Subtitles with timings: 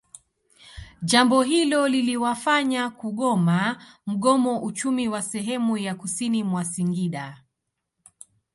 [1.03, 7.43] Jambo hilo liliwafanya kugoma mgomo Uchumi wa sehemu ya kusini mwa Singida